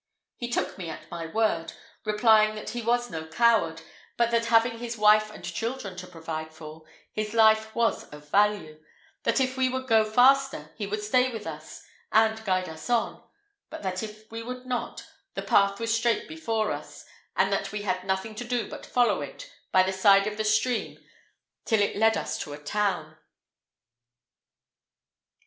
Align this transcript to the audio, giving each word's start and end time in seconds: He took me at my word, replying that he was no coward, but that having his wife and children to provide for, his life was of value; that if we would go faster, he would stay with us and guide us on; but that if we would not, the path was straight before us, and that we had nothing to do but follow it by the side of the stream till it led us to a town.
He 0.37 0.49
took 0.49 0.79
me 0.79 0.89
at 0.89 1.11
my 1.11 1.27
word, 1.27 1.73
replying 2.05 2.55
that 2.55 2.71
he 2.71 2.81
was 2.81 3.11
no 3.11 3.23
coward, 3.27 3.83
but 4.17 4.31
that 4.31 4.45
having 4.45 4.79
his 4.79 4.97
wife 4.97 5.29
and 5.29 5.43
children 5.45 5.95
to 5.97 6.07
provide 6.07 6.51
for, 6.51 6.85
his 7.11 7.35
life 7.35 7.75
was 7.75 8.05
of 8.05 8.27
value; 8.31 8.81
that 9.25 9.39
if 9.39 9.55
we 9.57 9.69
would 9.69 9.85
go 9.85 10.03
faster, 10.03 10.71
he 10.75 10.87
would 10.87 11.03
stay 11.03 11.31
with 11.31 11.45
us 11.45 11.83
and 12.11 12.43
guide 12.45 12.67
us 12.67 12.89
on; 12.89 13.23
but 13.69 13.83
that 13.83 14.01
if 14.01 14.31
we 14.31 14.41
would 14.41 14.65
not, 14.65 15.05
the 15.35 15.43
path 15.43 15.79
was 15.79 15.93
straight 15.95 16.27
before 16.27 16.71
us, 16.71 17.05
and 17.35 17.53
that 17.53 17.71
we 17.71 17.83
had 17.83 18.03
nothing 18.03 18.33
to 18.33 18.43
do 18.43 18.67
but 18.67 18.87
follow 18.87 19.21
it 19.21 19.51
by 19.71 19.83
the 19.83 19.93
side 19.93 20.25
of 20.25 20.35
the 20.35 20.43
stream 20.43 20.97
till 21.63 21.79
it 21.79 21.95
led 21.95 22.17
us 22.17 22.39
to 22.39 22.53
a 22.53 22.57
town. 22.63 23.17